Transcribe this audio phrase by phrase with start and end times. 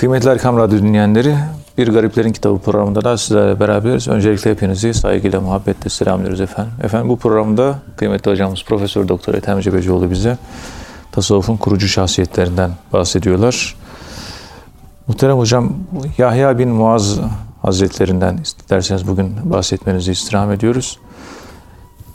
[0.00, 1.36] Kıymetli Erkam Radyo dinleyenleri,
[1.78, 4.08] Bir Gariplerin Kitabı programında da sizlerle beraberiz.
[4.08, 6.72] Öncelikle hepinizi saygıyla, muhabbetle selamlıyoruz efendim.
[6.82, 10.38] Efendim bu programda kıymetli hocamız Profesör Doktor Ethem Cebecioğlu bize
[11.12, 13.76] tasavvufun kurucu şahsiyetlerinden bahsediyorlar.
[15.06, 15.72] Muhterem hocam,
[16.18, 17.18] Yahya bin Muaz
[17.62, 20.98] Hazretlerinden isterseniz bugün bahsetmenizi istirham ediyoruz.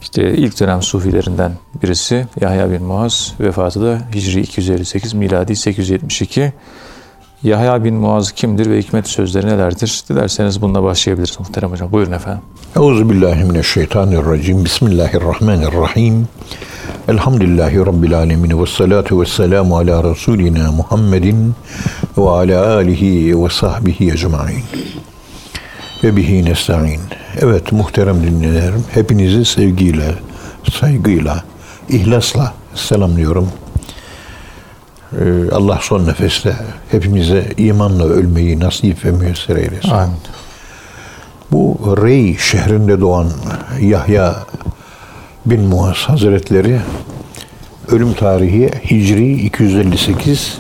[0.02, 1.52] İşte ilk dönem sufilerinden
[1.84, 6.54] birisi Yahya bin Muaz vefatı da Hicri 258 miladi 872.
[7.46, 10.04] Yahya bin Muaz kimdir ve hikmet sözleri nelerdir?
[10.10, 11.92] Dilerseniz bununla başlayabiliriz muhterem hocam.
[11.92, 12.42] Buyurun efendim.
[12.76, 14.66] Euzubillahimineşşeytanirracim.
[14.66, 16.28] Bismillahirrahmanirrahim.
[17.08, 18.62] Elhamdülillahi Rabbil alemin.
[18.62, 21.54] Ve salatu ve selamu ala Resulina Muhammedin
[22.18, 24.64] ve ala alihi ve sahbihi ecma'in.
[26.04, 27.02] Ve bihi nesta'in.
[27.40, 28.84] Evet muhterem dinleyenlerim.
[28.92, 30.16] Hepinizi sevgiyle,
[30.80, 31.44] saygıyla,
[31.90, 33.50] ihlasla selamlıyorum.
[35.20, 36.56] Ee, Allah son nefeste
[36.92, 39.90] hepimize imanla ölmeyi nasip ve müyesser eylesin.
[39.90, 40.16] Amin.
[41.52, 43.28] Bu Rey şehrinde doğan
[43.82, 44.36] Yahya
[45.46, 46.80] bin Muaz Hazretleri
[47.92, 50.58] ölüm tarihi Hicri 258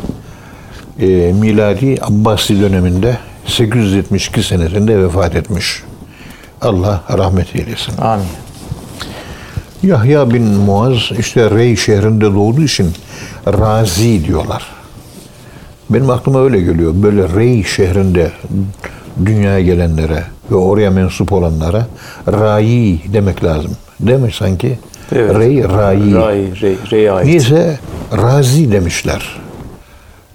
[0.99, 5.83] e, miladi Abbasi döneminde 872 senesinde vefat etmiş.
[6.61, 7.97] Allah rahmet eylesin.
[7.97, 8.25] Amin.
[9.85, 12.93] Yahya bin Muaz işte Rey şehrinde doğduğu için
[13.47, 14.65] Razi diyorlar.
[15.89, 16.93] Benim aklıma öyle geliyor.
[16.95, 18.31] Böyle Rey şehrinde
[19.25, 21.87] dünyaya gelenlere ve oraya mensup olanlara
[22.27, 23.71] Rayi demek lazım.
[23.99, 24.79] Değil mi sanki?
[25.15, 25.35] Evet.
[25.35, 26.15] Rey, Rayi.
[26.15, 27.25] Ray, Rey, Rey'e ait.
[27.25, 27.79] Niyeyse
[28.17, 29.41] Razi demişler.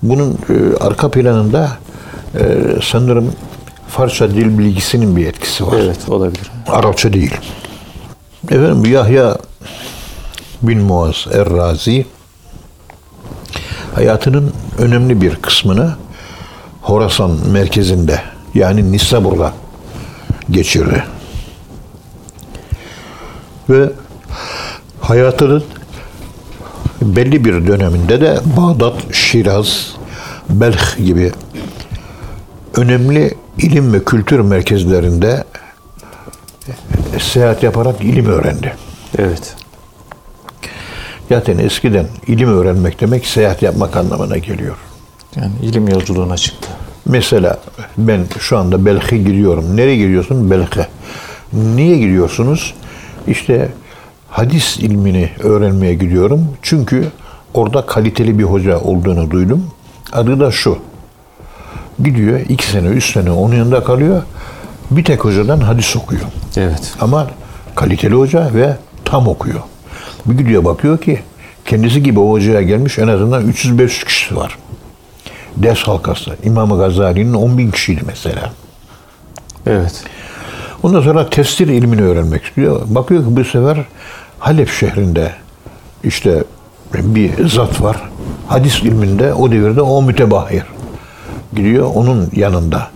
[0.02, 1.70] Bunun e, arka planında
[2.34, 2.42] e,
[2.82, 3.32] sanırım
[3.88, 5.76] Farsça dil bilgisinin bir etkisi var.
[5.84, 6.50] Evet olabilir.
[6.66, 7.34] Arapça değil.
[8.44, 9.38] Efendim Yahya
[10.62, 12.06] bin Muaz Er-Razi
[13.94, 15.94] hayatının önemli bir kısmını
[16.82, 18.22] Horasan merkezinde
[18.54, 19.52] yani Nisabur'da
[20.50, 21.04] geçirdi.
[23.70, 23.90] Ve
[25.00, 25.64] hayatının
[27.02, 29.94] belli bir döneminde de Bağdat, Şiraz,
[30.48, 31.32] Belh gibi
[32.76, 35.44] önemli ilim ve kültür merkezlerinde
[37.18, 38.74] seyahat yaparak ilim öğrendi.
[39.18, 39.56] Evet.
[41.28, 44.76] Zaten eskiden ilim öğrenmek demek seyahat yapmak anlamına geliyor.
[45.36, 46.68] Yani ilim yolculuğuna çıktı.
[47.06, 47.60] Mesela
[47.98, 49.76] ben şu anda Belh'e gidiyorum.
[49.76, 50.50] Nereye gidiyorsun?
[50.50, 50.88] Belh'e.
[51.52, 52.74] Niye gidiyorsunuz?
[53.26, 53.68] İşte
[54.28, 56.48] hadis ilmini öğrenmeye gidiyorum.
[56.62, 57.08] Çünkü
[57.54, 59.66] orada kaliteli bir hoca olduğunu duydum.
[60.12, 60.78] Adı da şu.
[62.04, 64.22] Gidiyor iki sene, üç sene onun yanında kalıyor.
[64.90, 66.22] Bir tek hocadan hadis okuyor.
[66.56, 66.94] Evet.
[67.00, 67.30] Ama
[67.74, 69.60] kaliteli hoca ve tam okuyor.
[70.26, 71.22] Bir gidiyor bakıyor ki
[71.64, 74.58] kendisi gibi o hocaya gelmiş en azından 300-500 kişi var.
[75.56, 76.36] Ders halkası.
[76.44, 78.52] İmam-ı Gazali'nin 10 bin kişiydi mesela.
[79.66, 80.04] Evet.
[80.82, 82.80] Ondan sonra tefsir ilmini öğrenmek istiyor.
[82.86, 83.84] Bakıyor ki bu sefer
[84.38, 85.32] Halep şehrinde
[86.04, 86.44] işte
[86.94, 87.96] bir zat var.
[88.48, 90.62] Hadis ilminde o devirde o mütebahir.
[91.52, 92.90] Gidiyor onun yanında.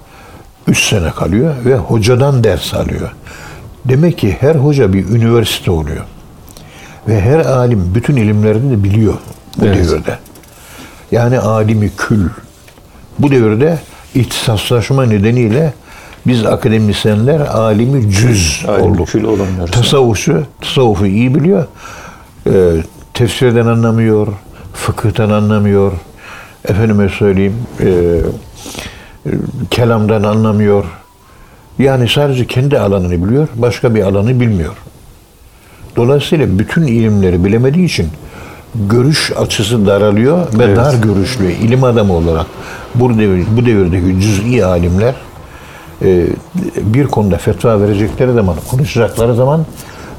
[0.69, 3.13] Üç sene kalıyor ve hocadan ders alıyor.
[3.85, 6.05] Demek ki her hoca bir üniversite oluyor.
[7.09, 9.15] Ve her alim bütün ilimlerini de biliyor
[9.59, 9.77] bu Evet.
[9.77, 10.19] devirde.
[11.13, 12.29] Yani alimi kül.
[13.19, 13.79] Bu devirde
[14.15, 15.73] ihtisaslaşma nedeniyle
[16.27, 19.09] biz akademisyenler alimi cüz Alim olduk.
[19.09, 19.71] kül olamıyoruz.
[19.71, 21.67] Tasavvufçu tasavvufu iyi biliyor.
[22.47, 22.53] Ee,
[23.15, 24.27] tefsirden anlamıyor,
[24.75, 25.93] fıkıhtan anlamıyor.
[26.69, 28.21] Efendime söyleyeyim, e, e,
[29.71, 30.85] kelamdan anlamıyor.
[31.79, 34.75] Yani sadece kendi alanını biliyor, başka bir alanı bilmiyor.
[35.97, 38.09] Dolayısıyla bütün ilimleri bilemediği için
[38.75, 40.77] görüş açısı daralıyor ve Evet.
[40.77, 42.47] dar görüşlü ilim adamı olarak
[42.95, 45.15] bu, devir, bu devirdeki cüz'i alimler
[46.03, 46.27] e,
[46.77, 49.67] bir konuda fetva verecekleri zaman, konuşacakları zaman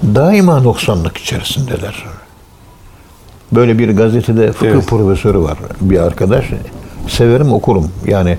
[0.04, 2.06] daima noksanlık içerisindeler.
[3.52, 4.88] Böyle bir gazetede fıkıh Evet.
[4.88, 6.46] profesörü var bir arkadaş.
[7.08, 7.92] Severim okurum.
[8.06, 8.38] Yani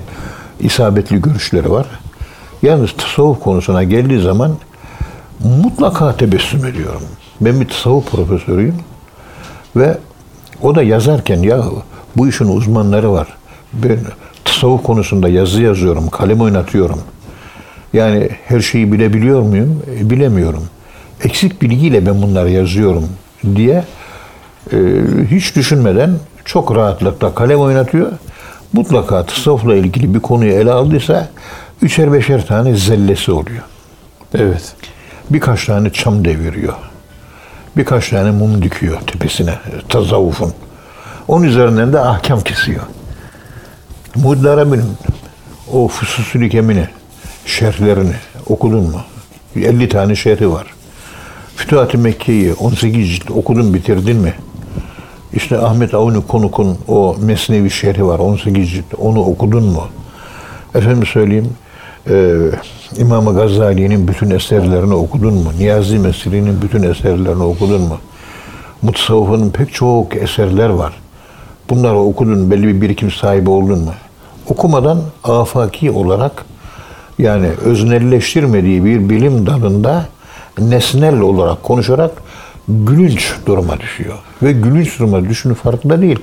[0.61, 1.87] isabetli görüşleri var.
[2.63, 4.57] Yalnız tasavvuf konusuna geldiği zaman
[5.63, 7.03] mutlaka tebessüm ediyorum.
[7.41, 8.77] Ben bir tasavvuf profesörüyüm.
[9.77, 9.99] Ve
[10.63, 11.65] o da yazarken ya
[12.17, 13.29] bu işin uzmanları var.
[13.73, 13.99] Ben
[14.45, 17.01] tasavvuf konusunda yazı yazıyorum, kalem oynatıyorum.
[17.93, 19.83] Yani her şeyi bilebiliyor muyum?
[19.99, 20.65] E, bilemiyorum.
[21.25, 23.09] Eksik bilgiyle ben bunları yazıyorum
[23.57, 23.85] diye
[24.73, 24.77] e,
[25.31, 26.11] hiç düşünmeden
[26.45, 28.13] çok rahatlıkla kalem oynatıyor.
[28.73, 31.29] Mutlaka tasavvufla ilgili bir konuyu ele aldıysa
[31.83, 33.63] üçer beşer tane zellesi oluyor.
[34.35, 34.75] Evet.
[35.31, 36.75] Birkaç tane çam deviriyor.
[37.77, 39.55] Birkaç tane mum dikiyor tepesine
[39.89, 40.53] tasavvufun.
[41.29, 42.83] Onun üzerinden de ahkam kesiyor.
[44.15, 44.93] Muhittin Arabi'nin
[45.73, 46.89] o Fususül Kemini
[47.47, 48.15] şerhlerini
[48.47, 49.01] okudun mu?
[49.57, 50.67] 50 tane şerhi var.
[51.57, 54.35] Fütuhat-ı Mekke'yi 18 cilt okudun bitirdin mi?
[55.37, 58.85] İşte Ahmet Avni Konuk'un o Mesnevi şerhi var 18 cilt.
[58.99, 59.83] Onu okudun mu?
[60.75, 61.51] Efendim söyleyeyim
[62.11, 62.35] e,
[62.99, 65.51] İmam Gazali'nin bütün eserlerini okudun mu?
[65.59, 67.99] Niyazi Mesri'nin bütün eserlerini okudun mu?
[68.83, 70.93] Mutsavvıf'ın pek çok eserler var.
[71.71, 73.93] Bunları okudun, belli bir birikim sahibi oldun mu?
[74.49, 76.45] Okumadan afaki olarak
[77.19, 80.07] yani öznelleştirmediği bir bilim dalında
[80.59, 82.11] nesnel olarak konuşarak
[82.69, 84.19] gülünç duruma düşüyor.
[84.43, 86.19] Ve gülünç duruma düşünün farkında değil.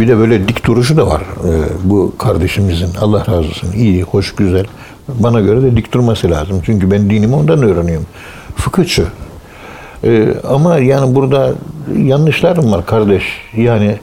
[0.00, 1.50] Bir de böyle dik duruşu da var ee,
[1.84, 2.94] bu kardeşimizin.
[3.00, 3.72] Allah razı olsun.
[3.72, 4.66] İyi, hoş, güzel.
[5.08, 6.62] Bana göre de dik durması lazım.
[6.66, 8.06] Çünkü ben dinimi ondan öğreniyorum.
[8.56, 9.04] Fıkıhçı.
[10.04, 11.52] Ee, ama yani burada
[11.96, 13.24] yanlışlarım var kardeş.
[13.56, 13.98] Yani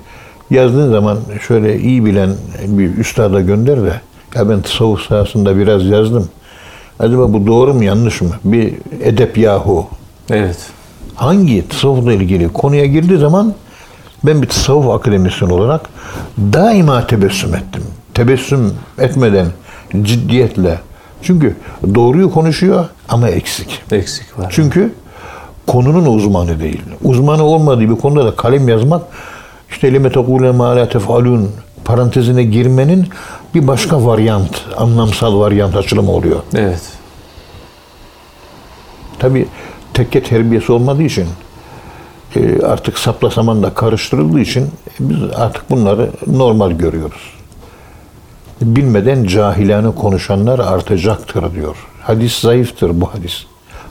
[0.49, 2.29] yazdığın zaman şöyle iyi bilen
[2.67, 4.01] bir üstada gönder de
[4.35, 6.29] ya ben tasavvuf sahasında biraz yazdım.
[6.99, 8.29] Acaba bu doğru mu yanlış mı?
[8.43, 9.87] Bir edep yahu.
[10.29, 10.57] Evet.
[11.15, 13.53] Hangi tasavvufla ilgili konuya girdiği zaman
[14.23, 15.89] ben bir tasavvuf akademisyen olarak
[16.37, 17.83] daima tebessüm ettim.
[18.13, 19.47] Tebessüm etmeden
[20.01, 20.79] ciddiyetle.
[21.21, 21.55] Çünkü
[21.95, 23.81] doğruyu konuşuyor ama eksik.
[23.91, 24.47] Eksik var.
[24.55, 24.93] Çünkü
[25.67, 26.81] konunun uzmanı değil.
[27.03, 29.01] Uzmanı olmadığı bir konuda da kalem yazmak
[29.69, 31.51] işte lime tekule ma la tefalun
[31.85, 33.07] parantezine girmenin
[33.55, 36.39] bir başka varyant, anlamsal varyant açılımı oluyor.
[36.55, 36.81] Evet.
[39.19, 39.47] Tabi
[39.93, 41.27] tekke terbiyesi olmadığı için
[42.35, 44.67] e, artık sapla saman da karıştırıldığı için
[44.99, 47.33] biz artık bunları normal görüyoruz.
[48.61, 51.75] Bilmeden cahilane konuşanlar artacaktır diyor.
[52.01, 53.45] Hadis zayıftır bu hadis.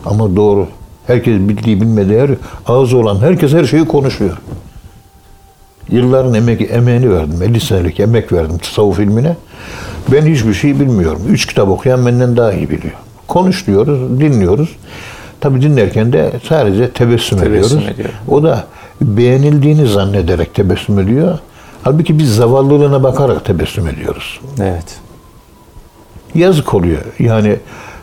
[0.05, 0.69] Ama doğru.
[1.07, 2.31] Herkes bildiği bilmediği her,
[2.67, 4.37] ağzı olan herkes her şeyi konuşuyor.
[5.89, 7.43] Yılların emek, emeğini verdim.
[7.43, 9.37] 50 senelik emek verdim tasavvuf ilmine.
[10.13, 11.23] Ben hiçbir şey bilmiyorum.
[11.29, 12.95] Üç kitap okuyan benden daha iyi biliyor.
[13.29, 14.77] Konuş diyoruz, dinliyoruz.
[15.43, 17.95] Tabi dinlerken de sadece tebessüm, Tebessüm ediyoruz.
[17.95, 18.09] ediyor.
[18.29, 18.65] O da
[19.01, 21.39] beğenildiğini zannederek tebessüm ediyor.
[21.83, 24.41] Halbuki biz zavallılığına bakarak tebessüm ediyoruz.
[24.61, 25.01] Evet.
[26.35, 27.01] Yazık oluyor.
[27.19, 27.57] Yani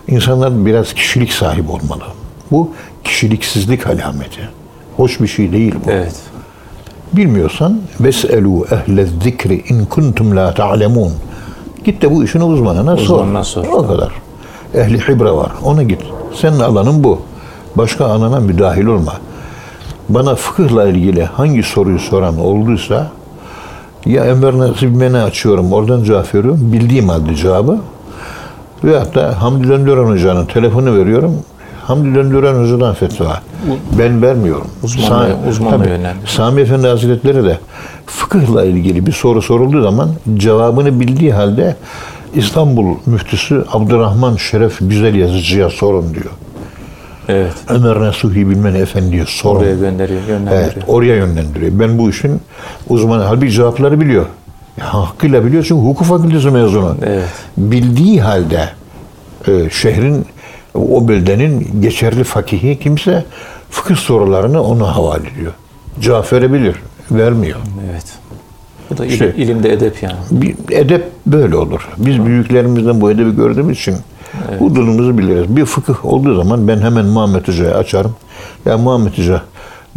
[0.07, 2.03] insanlar biraz kişilik sahibi olmalı.
[2.51, 2.71] Bu
[3.03, 4.49] kişiliksizlik alameti.
[4.97, 5.91] Hoş bir şey değil bu.
[5.91, 6.15] Evet.
[7.13, 11.13] Bilmiyorsan veselu ehle zikri in kuntum la ta'lemun.
[11.83, 13.15] Git de bu işin uzmanına sor.
[13.15, 13.65] Uzmanına sor.
[13.67, 14.11] O kadar.
[14.75, 15.51] Ehli hibre var.
[15.63, 16.01] Ona git.
[16.33, 17.21] Senin alanın bu.
[17.75, 19.13] Başka alana müdahil olma.
[20.09, 23.07] Bana fıkıhla ilgili hangi soruyu soran olduysa
[24.05, 26.59] ya Enver Nasibmen'i açıyorum, oradan cevap veriyorum.
[26.73, 27.77] Bildiğim halde cevabı.
[28.83, 31.35] Veyahut da Hamdi Döndüren Hoca'nın telefonu veriyorum.
[31.83, 33.41] Hamdi Döndüren Hoca'dan fetva.
[33.99, 34.67] Ben vermiyorum.
[34.83, 35.85] Uzmanla- Sa- uzmanla.
[36.25, 37.57] Sami Efendi Hazretleri de
[38.05, 41.75] fıkıhla ilgili bir soru sorulduğu zaman cevabını bildiği halde
[42.35, 46.31] İstanbul müftüsü Abdurrahman Şeref Güzel Yazıcı'ya sorun diyor.
[47.27, 47.53] Evet.
[47.69, 49.59] Ömer Nasuhi Bilmen Efendi'ye sorun.
[49.59, 50.63] Oraya gönderiyor, yönlendiriyor.
[50.63, 51.71] Evet, oraya yönlendiriyor.
[51.79, 52.41] Ben bu işin
[52.89, 53.23] uzmanı.
[53.23, 54.25] Halbuki cevapları biliyor.
[54.77, 56.95] Ya, hakkıyla biliyor çünkü hukuk fakültesi mezunu.
[57.05, 57.29] Evet.
[57.57, 58.69] Bildiği halde
[59.47, 60.25] e, şehrin,
[60.75, 63.25] o bölgenin geçerli fakihi kimse
[63.69, 65.53] fıkıh sorularını ona havale ediyor.
[65.99, 66.75] Cevap verebilir,
[67.11, 67.59] vermiyor.
[67.91, 68.05] Evet.
[68.89, 70.15] Bu da İşte- ilim, ilimde edep yani.
[70.31, 71.87] Bir edep böyle olur.
[71.97, 73.95] Biz büyüklerimizden bu edebi gördüğümüz için
[74.59, 75.55] bu dilimizi biliriz.
[75.55, 78.15] Bir fıkıh olduğu zaman ben hemen Muhammed Hoca'ya açarım.
[78.65, 79.41] Ya Muhammed Hoca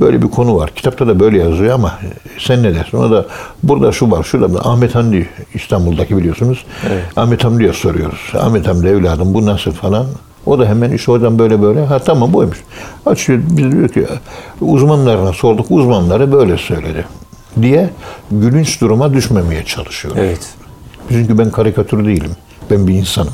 [0.00, 0.70] böyle bir konu var.
[0.74, 1.92] Kitapta da böyle yazıyor ama
[2.38, 2.98] sen ne dersin?
[2.98, 3.26] Ona da
[3.62, 6.64] burada şu var, şurada Ahmet Hamdi İstanbul'daki biliyorsunuz.
[6.88, 7.02] Evet.
[7.16, 8.32] Ahmet Hamdi'ye soruyoruz.
[8.38, 10.06] Ahmet Hamdi evladım bu nasıl falan.
[10.46, 11.84] O da hemen işte oradan böyle böyle.
[11.86, 12.62] Ha tamam buymuş.
[13.06, 13.40] Açıyor.
[13.50, 14.06] Biz diyor ki
[14.60, 15.66] uzmanlarına sorduk.
[15.70, 17.04] Uzmanları böyle söyledi.
[17.62, 17.90] Diye
[18.30, 20.20] gülünç duruma düşmemeye çalışıyoruz.
[20.20, 20.40] Evet.
[21.08, 22.36] Çünkü ben karikatür değilim.
[22.70, 23.32] Ben bir insanım.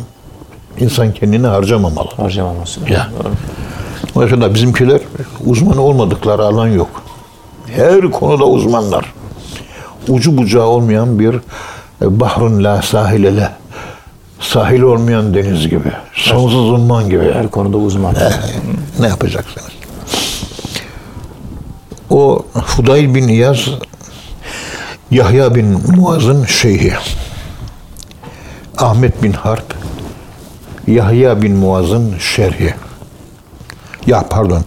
[0.79, 2.09] İnsan kendini harcamamalı.
[2.17, 2.81] Harcamaması.
[2.91, 3.09] Ya.
[3.19, 3.33] Doğru.
[4.15, 5.01] Mesela bizimkiler
[5.47, 7.03] uzman olmadıkları alan yok.
[7.67, 9.13] Her konuda uzmanlar.
[10.09, 11.35] Ucu bucağı olmayan bir
[12.03, 13.51] e, bahrun la sahile le.
[14.41, 15.93] Sahil olmayan deniz gibi.
[16.15, 17.33] Sonsuz umman gibi.
[17.33, 18.15] Her konuda uzman.
[19.01, 19.69] Ne yapacaksınız?
[22.11, 23.69] O Fudayl bin İyaz
[25.11, 26.95] Yahya bin Muaz'ın şeyhi.
[28.79, 29.75] Ahmet bin Harp
[30.87, 32.75] Yahya bin Muaz'ın şerhi.
[34.07, 34.65] Ya pardon.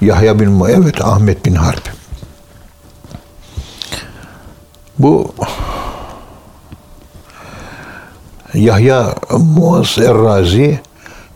[0.00, 0.70] Yahya bin Muaz.
[0.70, 1.90] Evet Ahmet bin Harp.
[4.98, 5.34] Bu
[8.54, 10.80] Yahya Muaz Errazi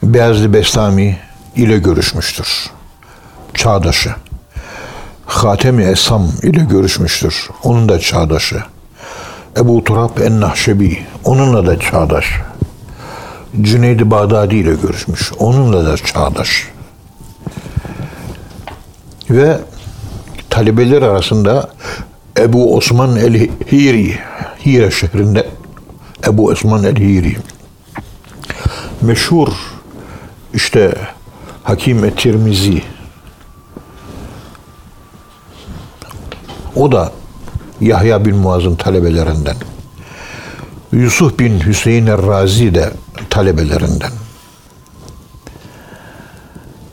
[0.02, 1.18] Beyazlı Bestami
[1.56, 2.70] ile görüşmüştür.
[3.54, 4.21] Çağdaşı.
[5.32, 7.48] Hatemi Esam ile görüşmüştür.
[7.64, 8.62] Onun da çağdaşı.
[9.56, 12.26] Ebu Turab En-Nahşebi onunla da çağdaş.
[13.60, 15.32] Cüneyd-i Bağdadi ile görüşmüş.
[15.38, 16.68] Onunla da çağdaş.
[19.30, 19.58] Ve
[20.50, 21.70] talebeler arasında
[22.38, 24.18] Ebu Osman el-Hiri,
[24.66, 25.48] Hire şehrinde
[26.26, 27.36] Ebu Osman el-Hiri
[29.00, 29.48] meşhur
[30.54, 30.94] işte
[31.62, 32.82] Hakim et-Tirmizi
[36.76, 37.12] o da
[37.80, 39.56] Yahya bin Muaz'ın talebelerinden.
[40.92, 42.90] Yusuf bin Hüseyin er-Razi de
[43.30, 44.12] talebelerinden.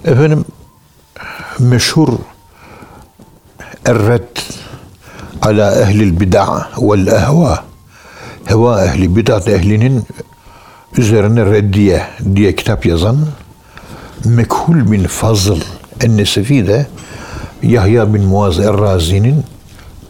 [0.06, 0.46] Efendim
[1.60, 2.10] meşhur
[3.86, 4.38] Erred
[5.42, 7.64] ala ehlil bid'a vel ehva
[8.46, 10.04] heva ehli bid'at ehlinin
[10.98, 12.02] üzerine reddiye
[12.36, 13.18] diye kitap yazan
[14.26, 15.60] Mekhul bin Fazıl
[16.02, 16.88] Ennesefi de
[17.64, 19.44] Yahya bin Muaz Errazi'nin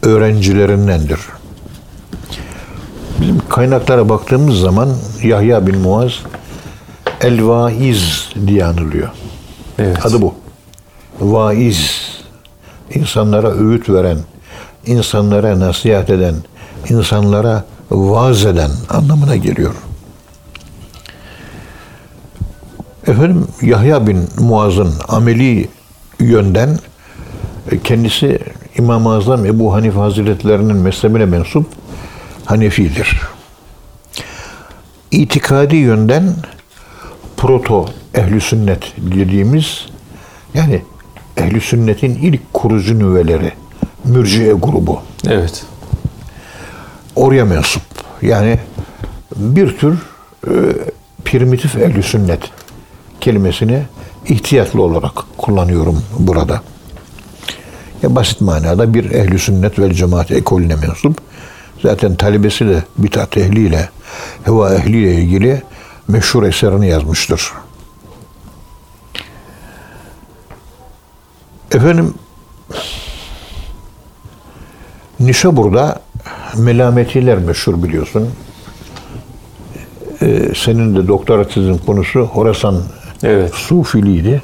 [0.04, 1.20] öğrencilerindendir.
[3.22, 4.90] Bizim kaynaklara baktığımız zaman
[5.24, 6.12] Yahya bin Muaz
[7.22, 9.10] El-Vaiz diye anılıyor.
[9.80, 10.06] Evet.
[10.06, 10.34] Adı bu.
[11.20, 12.10] Vaiz.
[12.94, 14.18] insanlara öğüt veren,
[14.86, 16.36] insanlara nasihat eden,
[16.90, 19.76] insanlara vaaz eden anlamına geliyor.
[23.08, 25.70] Efendim Yahya bin Muaz'ın ameli
[26.20, 26.80] yönden
[27.84, 28.40] kendisi
[28.80, 31.66] İmam-ı Azam Ebu Hanife Hazretlerinin mezhebine mensup
[32.46, 33.22] Hanefidir.
[35.12, 36.36] İtikadi yönden
[37.38, 39.86] proto ehli sünnet dediğimiz
[40.54, 40.82] yani
[41.38, 43.52] ehli sünnetin ilk kurucu nüveleri
[44.06, 45.66] mürciye grubu Evet.
[47.16, 47.84] oraya mensup.
[48.22, 48.60] Yani
[49.36, 49.94] bir tür
[50.48, 50.52] e,
[51.26, 52.42] primitif ehli sünnet
[53.22, 53.84] kelimesini
[54.28, 56.62] ihtiyatlı olarak kullanıyorum burada.
[58.04, 61.18] Ya basit manada bir ehli sünnet vel cemaat ekolüne mensup.
[61.82, 63.90] Zaten talebesi de bitat ehliyle,
[64.44, 65.64] heva ehliyle ilgili
[66.08, 67.52] meşhur eserini yazmıştır.
[71.72, 72.14] Efendim
[75.20, 76.02] Nişabur'da
[76.58, 78.30] melametiler meşhur biliyorsun.
[80.22, 82.84] Ee, senin de doktora tezin konusu Horasan
[83.24, 83.54] Evet.
[83.54, 84.42] Sufiliydi.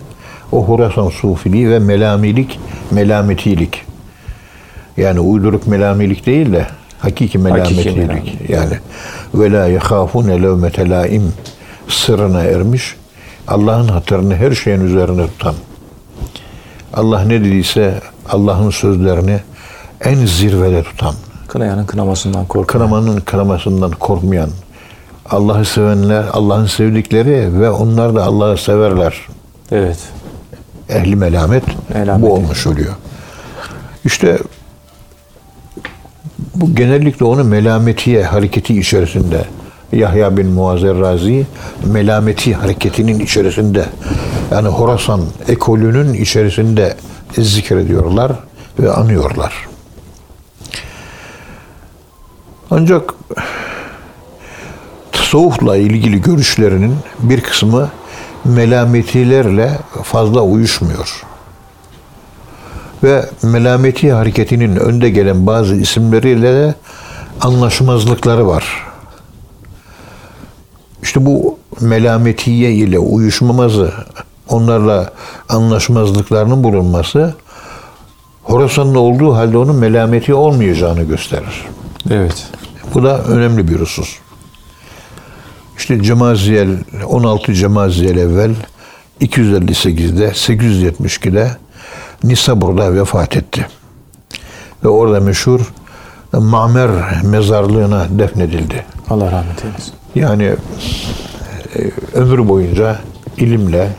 [0.51, 2.59] O Horasan Sufiliği ve melamilik,
[2.91, 3.81] melametilik.
[4.97, 6.65] Yani uyduruk melamilik değil de
[6.99, 8.49] hakiki melametilik.
[8.49, 8.79] yani
[9.33, 11.33] ve la yehafune levmete laim
[11.87, 12.95] sırrına ermiş.
[13.47, 15.55] Allah'ın hatırını her şeyin üzerine tutan.
[16.93, 19.39] Allah ne dediyse Allah'ın sözlerini
[20.01, 21.13] en zirvede tutan.
[21.47, 22.79] Kınayanın kınamasından korkan.
[22.79, 24.49] Kınamanın kınamasından korkmayan.
[25.29, 29.15] Allah'ı sevenler, Allah'ın sevdikleri ve onlar da Allah'ı severler.
[29.71, 29.97] Evet.
[30.89, 31.63] Ehli melamet,
[31.94, 32.30] Melamet.
[32.30, 32.94] bu olmuş oluyor.
[34.06, 34.38] İşte
[36.56, 39.46] bu genellikle onu melametiye hareketi içerisinde
[39.92, 41.46] Yahya bin Muazzer Razi
[41.86, 43.86] melameti hareketinin içerisinde
[44.51, 46.98] yani Horasan ekolünün içerisinde
[47.38, 48.32] zikrediyorlar
[48.80, 49.68] ve anıyorlar.
[52.72, 53.13] Ancak
[55.12, 57.89] tasavvufla ilgili görüşlerinin bir kısmı
[58.45, 61.23] melametilerle fazla uyuşmuyor.
[63.03, 66.75] Ve melameti hareketinin önde gelen bazı isimleriyle de
[67.41, 68.85] anlaşmazlıkları var.
[71.03, 73.93] İşte bu melametiye ile uyuşmaması,
[74.49, 75.13] onlarla
[75.49, 77.35] anlaşmazlıklarının bulunması
[78.43, 81.65] Horasan'ın olduğu halde onun melameti olmayacağını gösterir.
[82.11, 82.47] Evet.
[82.93, 84.19] Bu da önemli bir husus.
[85.77, 88.51] İşte Cemaziyel 16 Cemaziyel evvel
[89.22, 91.58] 258'de 872'de
[92.24, 93.67] Nisabur'da vefat etti.
[94.84, 95.74] Ve orada meşhur
[96.34, 96.89] Mamer
[97.24, 98.86] mezarlığına defnedildi.
[99.10, 99.94] Allah rahmet eylesin.
[100.15, 103.00] Yani e, ömür boyunca
[103.38, 103.89] ilimle,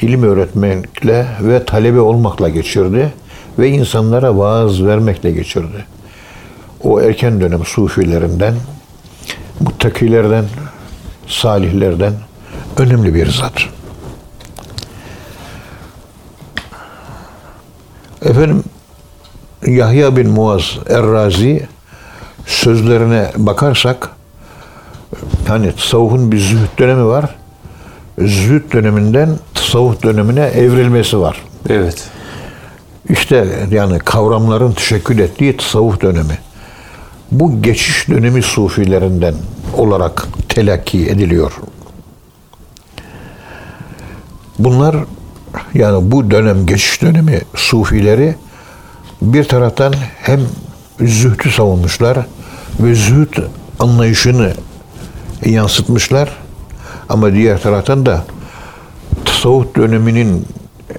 [0.00, 3.12] ilim öğretmekle ve talebe olmakla geçirdi
[3.58, 5.84] ve insanlara vaaz vermekle geçirdi.
[6.84, 8.54] O erken dönem sufilerinden,
[9.60, 10.44] muttakilerden,
[11.26, 12.12] salihlerden
[12.78, 13.52] önemli bir zat.
[18.22, 18.64] Efendim
[19.66, 21.66] Yahya bin Muaz Errazi
[22.46, 24.10] sözlerine bakarsak
[25.48, 27.34] hani tasavvufun bir zühd dönemi var.
[28.18, 31.42] Zühd döneminden tasavvuf dönemine evrilmesi var.
[31.68, 32.04] Evet.
[33.08, 36.38] İşte yani kavramların teşekkül ettiği tasavvuf dönemi.
[37.30, 39.34] Bu geçiş dönemi sufilerinden
[39.76, 40.26] olarak
[40.60, 41.52] telakki ediliyor.
[44.58, 44.96] Bunlar
[45.74, 48.34] yani bu dönem geçiş dönemi sufileri
[49.22, 50.40] bir taraftan hem
[51.00, 52.18] zühdü savunmuşlar
[52.80, 53.38] ve zühd
[53.78, 54.52] anlayışını
[55.44, 56.28] yansıtmışlar.
[57.08, 58.24] Ama diğer taraftan da
[59.24, 60.46] tasavvuf döneminin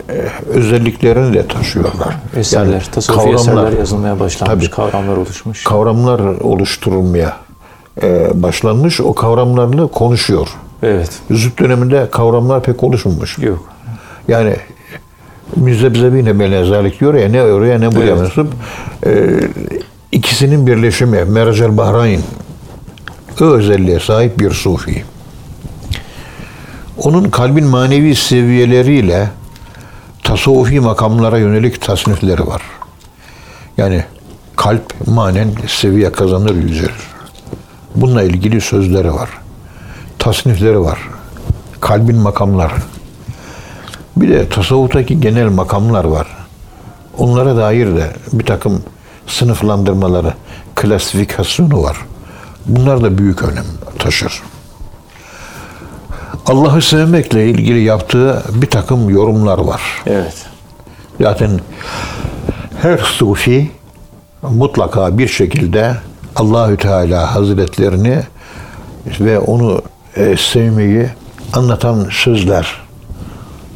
[0.09, 0.13] e,
[0.49, 2.15] özelliklerini de taşıyorlar.
[2.35, 3.35] Eserler, Yani tasavvufi kavramlar-
[3.67, 4.75] eserler yazılmaya başlanmış, Tabii.
[4.75, 5.63] kavramlar oluşmuş.
[5.63, 7.37] kavramlar oluşturulmaya
[8.34, 9.01] başlanmış.
[9.01, 10.48] O kavramlarını konuşuyor.
[10.84, 11.10] evet.
[11.32, 13.38] Züht döneminde kavramlar pek oluşmamış.
[13.38, 13.70] Yok.
[14.27, 14.56] Yani
[15.56, 18.20] müzebzebine belezalik diyor ya ne oraya ne buraya Evet.
[18.22, 18.54] mensup.
[19.06, 19.39] E,
[20.12, 22.22] ikisinin birleşimi Mercel Bahrain
[23.42, 25.04] o özelliğe sahip bir sufi.
[26.98, 29.30] Onun kalbin manevi seviyeleriyle
[30.24, 32.62] tasavvufi makamlara yönelik tasnifleri var.
[33.77, 34.04] Yani
[34.56, 36.92] kalp manen seviye kazanır yücelir.
[37.98, 39.30] Bununla ilgili sözleri var.
[40.20, 41.00] Tasnifleri var.
[41.80, 42.74] Kalbin makamları.
[44.16, 46.27] Bir de tasavvuftaki genel makamlar var.
[47.18, 48.84] Onlara dair de bir takım
[49.27, 50.34] sınıflandırmaları,
[50.75, 51.98] klasifikasyonu var.
[52.66, 53.66] Bunlar da büyük önem
[54.00, 54.42] taşır.
[56.46, 59.82] Allah'ı sevmekle ilgili yaptığı bir takım yorumlar var.
[60.06, 60.46] Evet.
[61.22, 61.60] Zaten
[62.82, 63.72] her sufi
[64.42, 65.96] mutlaka bir şekilde
[66.38, 68.20] Allahü Teala Hazretlerini
[69.20, 69.82] ve onu
[70.15, 71.10] e, sevmeyi
[71.53, 72.82] anlatan sözler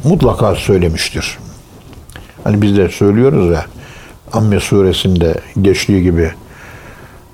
[0.04, 1.38] mutlaka söylemiştir.
[2.44, 3.66] Hani biz de söylüyoruz ya
[4.32, 6.30] Amme suresinde geçtiği gibi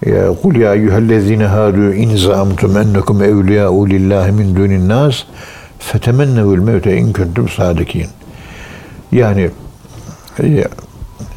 [0.07, 5.25] ya kul ya eyyühellezine hadu in zaamtum ennekum evliya'u lillahi min dunin nas
[5.79, 8.07] fetemennevul mevte in kuntum sadikin.
[9.13, 9.51] Yani
[10.41, 10.65] e,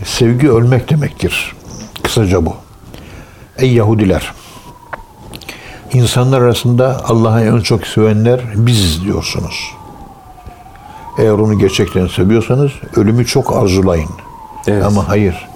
[0.06, 1.56] sevgi ölmek demektir.
[2.04, 2.61] Kısaca bu.
[3.58, 4.34] Ey Yahudiler!
[5.94, 9.72] İnsanlar arasında Allah'ı en çok sevenler biziz diyorsunuz.
[11.18, 14.10] Eğer onu gerçekten seviyorsanız ölümü çok arzulayın.
[14.68, 14.86] Evet.
[14.86, 15.48] Ama hayır.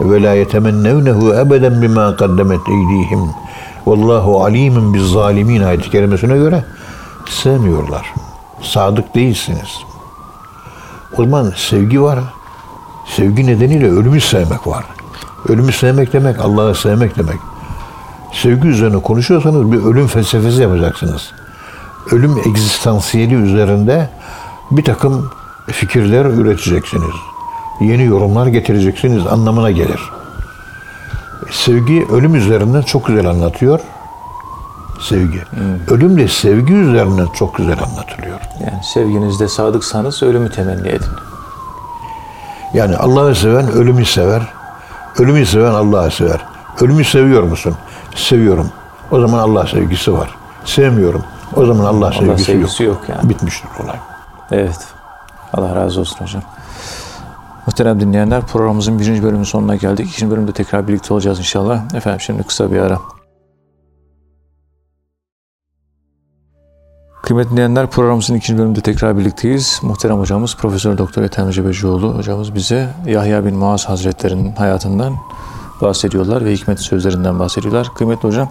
[0.00, 3.30] Ve la yetemennevnehu ebeden bima kaddemet eydihim.
[3.86, 6.64] Vallahu alimun biz zalimin ayet-i kerimesine göre
[7.28, 8.12] sevmiyorlar.
[8.62, 9.78] Sadık değilsiniz.
[11.18, 12.18] O zaman sevgi var.
[13.16, 14.84] Sevgi nedeniyle ölümü sevmek var.
[15.48, 17.38] Ölümü sevmek demek Allah'ı sevmek demek.
[18.32, 21.32] Sevgi üzerine konuşuyorsanız bir ölüm felsefesi yapacaksınız.
[22.10, 24.10] Ölüm egzistansiyeli üzerinde
[24.70, 25.30] bir takım
[25.66, 27.14] fikirler üreteceksiniz.
[27.80, 30.10] Yeni yorumlar getireceksiniz anlamına gelir.
[31.50, 33.80] Sevgi ölüm üzerinden çok güzel anlatıyor.
[35.00, 35.42] Sevgi.
[35.90, 38.40] Ölüm de sevgi üzerinden çok güzel anlatılıyor.
[38.60, 41.08] Yani sevginizde sadıksanız ölümü temenni edin.
[42.74, 44.42] Yani Allah'ı seven ölümü sever.
[45.18, 46.40] Ölümü seven Allah'ı sever.
[46.80, 47.76] Ölümü seviyor musun?
[48.14, 48.70] Seviyorum.
[49.10, 50.34] O zaman Allah sevgisi var.
[50.64, 51.24] Sevmiyorum.
[51.56, 53.08] O zaman Allah, sevgisi, sevgisi yok.
[53.08, 53.28] yok yani.
[53.30, 53.96] Bitmiştir olay.
[54.50, 54.78] Evet.
[55.52, 56.42] Allah razı olsun hocam.
[57.66, 60.08] Muhterem dinleyenler programımızın birinci bölümünün sonuna geldik.
[60.08, 61.94] İkinci bölümde tekrar birlikte olacağız inşallah.
[61.94, 62.98] Efendim şimdi kısa bir ara.
[67.24, 69.80] Kıymetli dinleyenler programımızın ikinci bölümünde tekrar birlikteyiz.
[69.82, 75.14] Muhterem hocamız Profesör Doktor Ethem Cebecioğlu hocamız bize Yahya bin Muaz Hazretleri'nin hayatından
[75.82, 77.90] bahsediyorlar ve hikmet sözlerinden bahsediyorlar.
[77.94, 78.48] Kıymetli hocam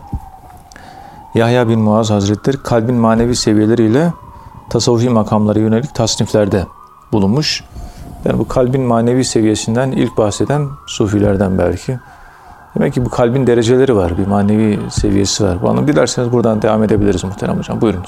[1.35, 4.13] Yahya bin Muaz Hazretleri kalbin manevi seviyeleriyle
[4.69, 6.65] tasavvufi makamlara yönelik tasniflerde
[7.11, 7.63] bulunmuş.
[8.25, 11.99] Yani bu kalbin manevi seviyesinden ilk bahseden sufilerden belki.
[12.75, 15.61] Demek ki bu kalbin dereceleri var, bir manevi seviyesi var.
[15.61, 17.81] Bu anlamda dilerseniz buradan devam edebiliriz muhterem hocam.
[17.81, 18.03] Buyurun.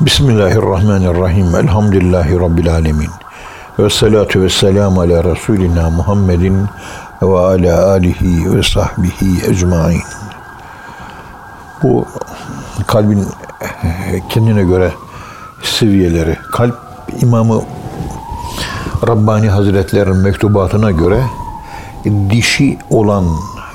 [0.00, 1.54] Bismillahirrahmanirrahim.
[1.56, 3.10] Elhamdülillahi Rabbil alemin.
[3.78, 6.66] Ve salatu ve selamu ala Resulina Muhammedin
[7.22, 10.02] ve ala alihi ve sahbihi ecmain.
[11.82, 12.06] Bu
[12.86, 13.26] kalbin
[14.28, 14.92] kendine göre
[15.62, 16.36] seviyeleri.
[16.52, 16.78] Kalp
[17.22, 17.62] imamı
[19.08, 21.22] Rabbani Hazretlerinin mektubatına göre
[22.30, 23.24] dişi olan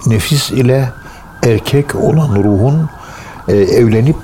[0.07, 0.89] nefis ile
[1.45, 2.89] erkek olan ruhun
[3.47, 4.17] e, evlenip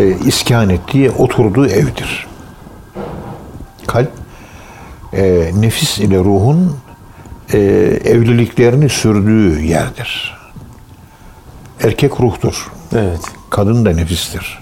[0.00, 2.26] e, iskan ettiği, oturduğu evdir.
[3.86, 4.10] Kalp
[5.12, 6.76] e, nefis ile ruhun
[7.52, 7.58] e,
[8.04, 10.40] evliliklerini sürdüğü yerdir.
[11.82, 12.72] Erkek ruhtur.
[12.92, 13.20] Evet.
[13.50, 14.58] Kadın da nefistir.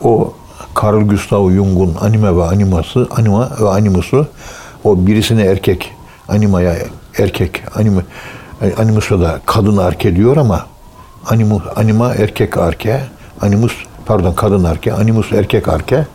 [0.00, 0.34] O
[0.82, 4.28] Carl Gustav Jung'un anime ve animası, anima ve animusu
[4.84, 5.92] o birisine erkek,
[6.28, 6.76] animaya
[7.18, 8.02] erkek, anime,
[8.78, 10.66] animusa da kadın arke diyor ama
[11.26, 13.00] animu, anima erkek arke,
[13.40, 13.72] animus
[14.06, 16.06] pardon kadın arke, animus erkek arke,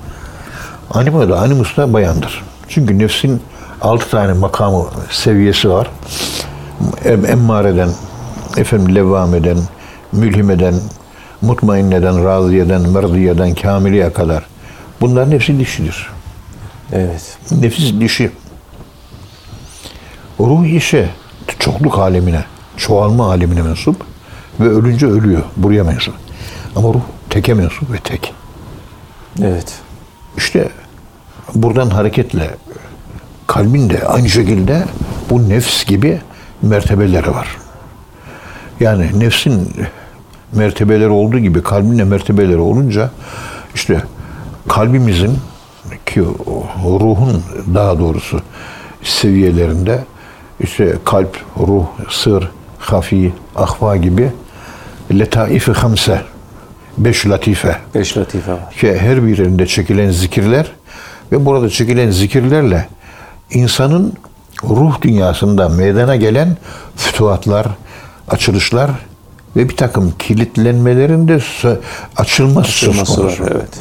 [0.91, 2.43] anima da animus da bayandır.
[2.67, 3.41] Çünkü nefsin
[3.81, 5.87] altı tane makamı seviyesi var.
[7.05, 7.89] Em, emmareden,
[8.57, 9.57] efendim levvameden,
[10.11, 10.73] mülhimeden,
[11.41, 14.43] mutmainneden, raziyeden, merdiyeden, kamiliye kadar.
[15.01, 16.09] Bunların hepsi dişidir.
[16.93, 17.37] Evet.
[17.51, 18.31] Nefis dişi.
[20.39, 21.09] Ruh işi
[21.59, 22.43] çokluk alemine,
[22.77, 23.95] çoğalma alemine mensup
[24.59, 25.41] ve ölünce ölüyor.
[25.57, 26.13] Buraya mensup.
[26.75, 27.01] Ama ruh
[27.31, 28.33] teke mensup ve tek.
[29.43, 29.73] Evet.
[30.37, 30.69] İşte
[31.55, 32.49] buradan hareketle
[33.47, 34.83] kalbin de aynı şekilde
[35.29, 36.21] bu nefs gibi
[36.61, 37.57] mertebeleri var.
[38.79, 39.73] Yani nefsin
[40.51, 43.11] mertebeleri olduğu gibi kalbin de mertebeleri olunca
[43.75, 44.03] işte
[44.67, 45.37] kalbimizin
[46.05, 46.21] ki
[46.83, 48.41] ruhun daha doğrusu
[49.03, 50.03] seviyelerinde
[50.59, 54.31] işte kalp, ruh, sır, hafi, ahva gibi
[55.11, 56.21] letaifi hamse,
[56.97, 58.71] beş latife Beş latife var.
[58.71, 60.71] ki her birinde çekilen zikirler
[61.31, 62.87] ve burada çekilen zikirlerle
[63.51, 64.13] insanın
[64.63, 66.57] ruh dünyasında meydana gelen
[66.95, 67.67] fütuhatlar,
[68.29, 68.91] açılışlar
[69.55, 71.77] ve bir takım kilitlenmelerin de sö-
[72.17, 73.37] açılması, söz Açılması var.
[73.37, 73.53] konusu.
[73.55, 73.79] Evet.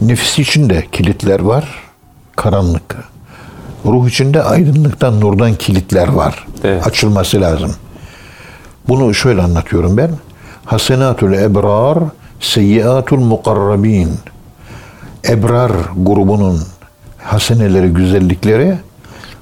[0.00, 1.68] Nefis içinde kilitler var,
[2.36, 2.96] karanlık.
[3.86, 6.46] Ruh içinde aydınlıktan, nurdan kilitler var.
[6.64, 6.86] Evet.
[6.86, 7.74] Açılması lazım.
[8.88, 10.10] Bunu şöyle anlatıyorum ben.
[10.64, 11.98] Hasenatul ebrar,
[12.40, 14.10] seyyiatul mukarrabin.
[15.28, 16.60] Ebrar grubunun
[17.18, 18.78] haseneleri, güzellikleri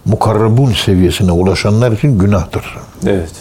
[0.04, 2.64] mukarrabun seviyesine ulaşanlar için günahtır.
[3.06, 3.32] Evet.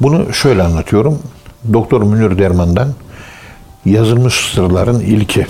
[0.00, 1.18] Bunu şöyle anlatıyorum.
[1.72, 2.88] Doktor Münir Derman'dan
[3.84, 5.46] Yazılmış Sırların İlki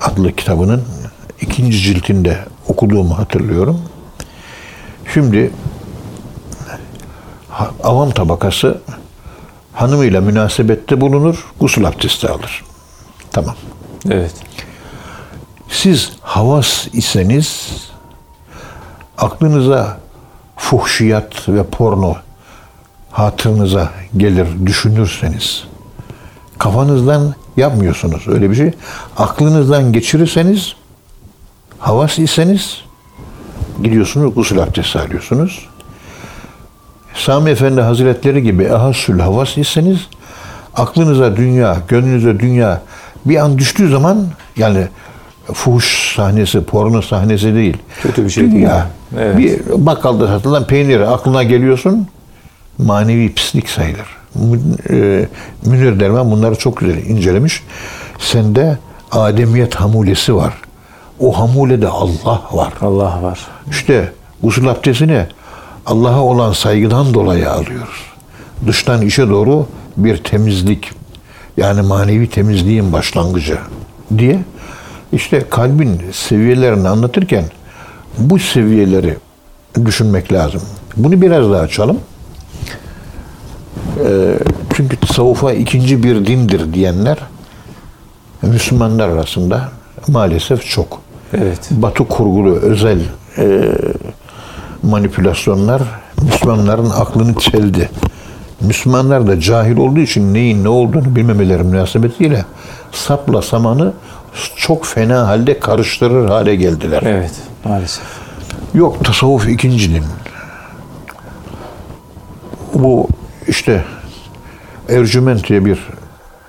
[0.00, 0.82] adlı kitabının
[1.40, 2.38] ikinci ciltinde
[2.68, 3.80] okuduğumu hatırlıyorum.
[5.14, 5.50] Şimdi
[7.82, 8.80] avam tabakası
[9.72, 12.64] hanımıyla münasebette bulunur, gusül abdesti alır.
[13.32, 13.54] Tamam.
[14.10, 14.34] Evet.
[15.68, 17.68] Siz havas iseniz
[19.18, 19.98] aklınıza
[20.56, 22.16] fuhşiyat ve porno
[23.10, 25.64] hatırınıza gelir düşünürseniz
[26.58, 28.72] kafanızdan yapmıyorsunuz öyle bir şey.
[29.16, 30.76] Aklınızdan geçirirseniz
[31.78, 32.80] havas iseniz
[33.82, 35.68] gidiyorsunuz gusül abdesti alıyorsunuz.
[37.16, 39.98] Sami Efendi Hazretleri gibi ehasül havas iseniz
[40.74, 42.80] aklınıza dünya, gönlünüze dünya
[43.24, 44.26] bir an düştüğü zaman
[44.56, 44.86] yani
[45.52, 47.76] fuhuş sahnesi, porno sahnesi değil.
[48.02, 48.54] Kötü bir şey değil.
[48.54, 48.86] dünya.
[49.18, 49.38] Evet.
[49.38, 52.06] Bir bakkalda satılan peynir aklına geliyorsun
[52.78, 54.16] manevi pislik sayılır.
[54.90, 55.28] E,
[55.66, 57.62] Münir Derman bunları çok güzel incelemiş.
[58.18, 58.78] Sende
[59.12, 60.54] Ademiyet hamulesi var.
[61.20, 62.72] O hamulede Allah var.
[62.82, 63.38] Allah var.
[63.70, 65.26] İşte gusül abdestini
[65.86, 68.04] Allah'a olan saygıdan dolayı alıyoruz.
[68.66, 70.90] Dıştan içe doğru bir temizlik
[71.56, 73.58] yani manevi temizliğin başlangıcı
[74.18, 74.38] diye
[75.12, 77.44] işte kalbin seviyelerini anlatırken
[78.18, 79.16] bu seviyeleri
[79.84, 80.62] düşünmek lazım.
[80.96, 82.00] Bunu biraz daha açalım.
[84.04, 84.38] Ee,
[84.76, 87.18] çünkü tasavvufa ikinci bir dindir diyenler
[88.42, 89.68] Müslümanlar arasında
[90.08, 91.00] maalesef çok.
[91.32, 91.68] Evet.
[91.70, 92.98] Batı kurgulu özel
[93.38, 93.72] e,
[94.86, 95.82] manipülasyonlar
[96.22, 97.90] Müslümanların aklını çeldi.
[98.60, 102.44] Müslümanlar da cahil olduğu için neyin ne olduğunu bilmemeleri münasebetiyle
[102.92, 103.92] sapla samanı
[104.56, 107.02] çok fena halde karıştırır hale geldiler.
[107.06, 107.32] Evet.
[107.64, 108.04] Maalesef.
[108.74, 110.04] Yok tasavvuf ikinci din.
[112.74, 113.08] Bu
[113.48, 113.84] işte
[114.88, 115.78] Ercüment diye bir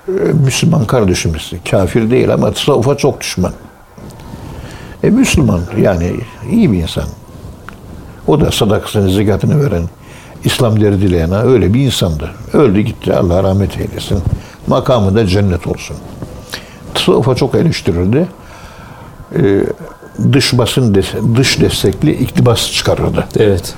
[0.07, 0.11] e,
[0.45, 1.51] Müslüman kardeşimiz.
[1.71, 3.53] Kafir değil ama tasavvufa çok düşman.
[5.03, 6.15] E Müslüman yani
[6.51, 7.03] iyi bir insan.
[8.27, 9.83] O da sadakasını, zekatını veren,
[10.43, 12.31] İslam deri dileyen ha, öyle bir insandı.
[12.53, 13.13] Öldü gitti.
[13.15, 14.19] Allah rahmet eylesin.
[14.67, 15.97] Makamı da cennet olsun.
[16.93, 18.27] Tasavvufa çok eleştirirdi.
[19.35, 19.63] E,
[20.33, 20.95] dış basın,
[21.35, 23.25] dış destekli iktibas çıkarırdı.
[23.39, 23.75] Evet.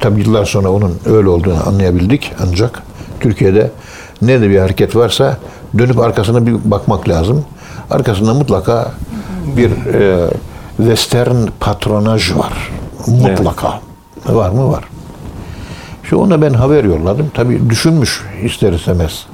[0.00, 2.82] Tabi yıllar sonra onun öyle olduğunu anlayabildik ancak
[3.20, 3.70] Türkiye'de
[4.22, 5.36] nerede bir hareket varsa
[5.78, 7.44] dönüp arkasına bir bakmak lazım.
[7.90, 8.92] Arkasında mutlaka
[9.56, 10.30] bir e,
[10.76, 12.70] western patronaj var.
[13.06, 13.80] Mutlaka.
[14.26, 14.70] Var mı?
[14.70, 14.84] Var.
[16.02, 17.30] Şu ona ben haber yolladım.
[17.34, 19.26] Tabi düşünmüş ister istemez.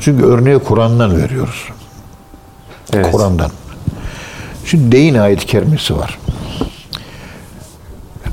[0.00, 1.68] Çünkü örneği Kur'an'dan veriyoruz.
[2.92, 3.12] Evet.
[3.12, 3.50] Kur'an'dan.
[4.66, 6.18] Şimdi deyin ayet kerimesi var.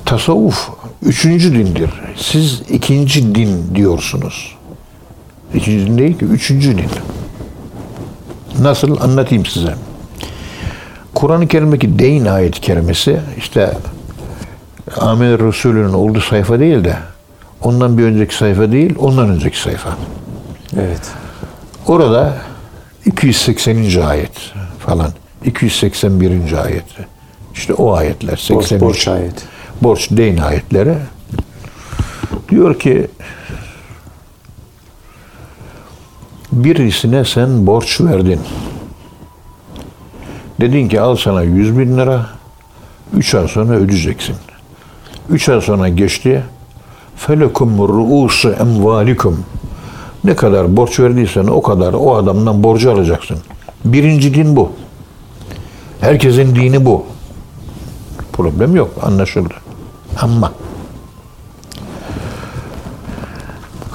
[0.06, 0.70] Tasavvuf
[1.04, 1.90] üçüncü dindir.
[2.18, 4.56] Siz ikinci din diyorsunuz.
[5.54, 6.90] İkinci din değil ki üçüncü din.
[8.60, 9.76] Nasıl anlatayım size.
[11.14, 13.74] Kur'an-ı Kerim'deki deyin ayet kerimesi işte
[14.98, 16.98] Amir Resulü'nün olduğu sayfa değil de
[17.62, 19.90] ondan bir önceki sayfa değil, ondan önceki sayfa.
[20.80, 21.12] Evet.
[21.88, 22.38] Orada
[23.06, 24.02] 280.
[24.02, 25.12] ayet falan.
[25.46, 26.64] 281.
[26.64, 26.86] ayet.
[27.54, 28.32] İşte o ayetler.
[28.32, 28.82] Borç, 83.
[28.82, 29.44] borç ayet.
[29.82, 30.96] Borç deyin ayetleri.
[32.50, 33.08] Diyor ki
[36.52, 38.40] birisine sen borç verdin.
[40.60, 42.26] Dedin ki al sana 100 bin lira.
[43.14, 44.36] 3 ay sonra ödeyeceksin.
[45.32, 46.44] 3 ay sonra geçti.
[47.16, 49.46] Felekum ru'usu emvalikum.
[50.24, 53.38] Ne kadar borç verdiysen o kadar o adamdan borcu alacaksın.
[53.86, 54.72] Birinci din bu.
[56.02, 57.06] Herkesin dini bu.
[58.34, 59.54] Problem yok, anlaşıldı.
[60.22, 60.52] Ama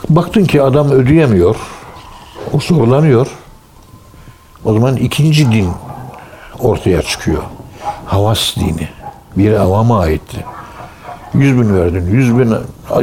[0.08, 1.56] baktın ki adam ödeyemiyor,
[2.52, 3.26] o zorlanıyor.
[4.64, 5.68] O zaman ikinci din
[6.58, 7.42] ortaya çıkıyor.
[8.06, 8.88] Havas dini.
[9.36, 10.44] Biri avama aitti.
[11.40, 12.54] 100 bin verdin, 100 bin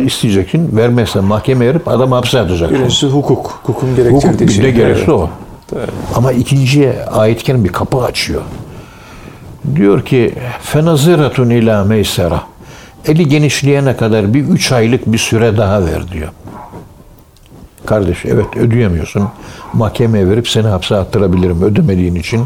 [0.06, 2.78] isteyeceksin, vermezsen mahkemeye verip adamı hapse atacaksın.
[2.78, 3.60] Birincisi hukuk.
[3.64, 4.64] Hukukun Hukuk gerektirdiği bir şey.
[4.64, 5.10] de gerekli Evet.
[5.10, 5.30] o.
[6.16, 8.42] Ama ikinciye aitken bir kapı açıyor.
[9.76, 12.42] Diyor ki fenaziratun ila meysera.
[13.08, 16.30] Eli genişleyene kadar bir üç aylık bir süre daha ver diyor.
[17.86, 19.30] Kardeş evet ödeyemiyorsun.
[19.74, 22.46] Mahkemeye verip seni hapse attırabilirim ödemediğin için.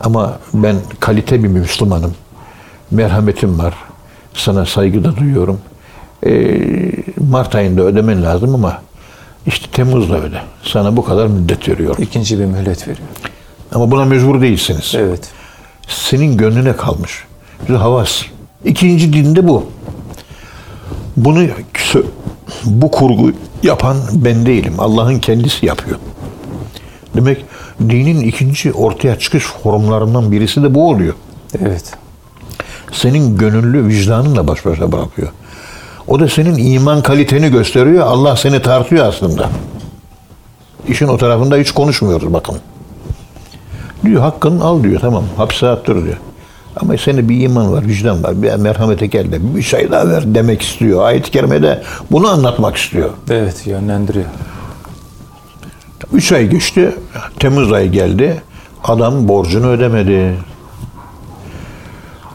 [0.00, 2.14] Ama ben kalite bir Müslümanım.
[2.90, 3.74] Merhametim var.
[4.34, 5.60] Sana saygı da duyuyorum.
[6.26, 6.60] Ee,
[7.30, 8.82] Mart ayında ödemen lazım ama
[9.46, 10.40] işte Temmuz'da öde.
[10.62, 12.02] Sana bu kadar müddet veriyorum.
[12.02, 13.08] İkinci bir mühlet veriyor.
[13.74, 14.94] Ama buna mecbur değilsiniz.
[14.96, 15.30] Evet.
[15.88, 17.24] Senin gönlüne kalmış.
[17.68, 18.22] Bir havas.
[18.64, 19.64] İkinci dinde bu.
[21.16, 21.46] Bunu
[22.64, 24.74] bu kurgu yapan ben değilim.
[24.78, 25.98] Allah'ın kendisi yapıyor.
[27.16, 27.44] Demek
[27.80, 31.14] dinin ikinci ortaya çıkış formlarından birisi de bu oluyor.
[31.60, 31.92] Evet.
[32.92, 35.28] Senin gönüllü vicdanınla baş başa bırakıyor.
[36.08, 38.06] O da senin iman kaliteni gösteriyor.
[38.06, 39.50] Allah seni tartıyor aslında.
[40.88, 42.56] İşin o tarafında hiç konuşmuyoruz bakın.
[44.04, 46.16] Diyor hakkını al diyor tamam hapse attır diyor.
[46.76, 48.42] Ama senin bir iman var, vicdan var.
[48.42, 51.04] Bir merhamete gel de bir şey daha ver demek istiyor.
[51.04, 53.10] Ayet-i Kerime'de bunu anlatmak istiyor.
[53.30, 54.26] Evet yönlendiriyor.
[56.12, 56.94] Üç ay geçti.
[57.38, 58.42] Temmuz ayı geldi.
[58.84, 60.36] Adam borcunu ödemedi.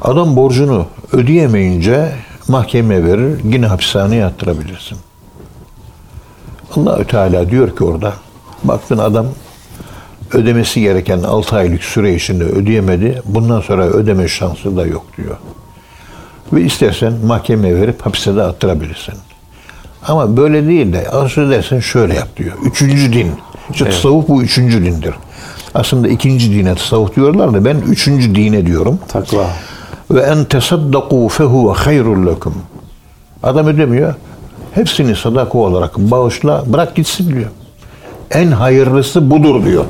[0.01, 2.11] Adam borcunu ödeyemeyince
[2.47, 3.39] mahkemeye verir.
[3.43, 4.97] Yine hapishaneye attırabilirsin.
[6.75, 8.13] Allahü Teala diyor ki orada
[8.63, 9.25] baktın adam
[10.33, 13.21] ödemesi gereken 6 aylık süre içinde ödeyemedi.
[13.25, 15.37] Bundan sonra ödeme şansı da yok diyor.
[16.53, 19.13] Ve istersen mahkemeye verip hapse de attırabilirsin.
[20.07, 22.53] Ama böyle değil de arzu edersen şöyle yap diyor.
[22.65, 23.31] Üçüncü din.
[23.71, 25.13] İşte tasavvuf bu üçüncü dindir.
[25.75, 28.99] Aslında ikinci dine tasavvuf diyorlar da ben üçüncü dine diyorum.
[29.07, 29.49] Takva.
[30.11, 32.53] Ve en tesaddaku fehuve hayrul lekum.
[33.43, 34.15] Adam ödemiyor.
[34.73, 37.49] Hepsini sadaka olarak bağışla bırak gitsin diyor.
[38.31, 39.85] En hayırlısı budur diyor.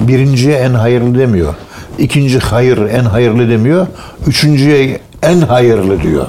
[0.00, 1.54] Birinciye en hayırlı demiyor.
[1.98, 3.86] İkinci hayır en hayırlı demiyor.
[4.26, 6.26] Üçüncüye en hayırlı diyor.